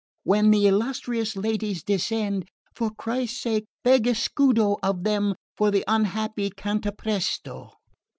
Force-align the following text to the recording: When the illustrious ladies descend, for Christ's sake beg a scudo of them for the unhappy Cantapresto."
When 0.23 0.49
the 0.49 0.65
illustrious 0.65 1.35
ladies 1.35 1.83
descend, 1.83 2.47
for 2.73 2.89
Christ's 2.89 3.39
sake 3.39 3.65
beg 3.83 4.07
a 4.07 4.15
scudo 4.15 4.77
of 4.81 5.03
them 5.03 5.35
for 5.55 5.69
the 5.69 5.83
unhappy 5.87 6.49
Cantapresto." 6.49 7.69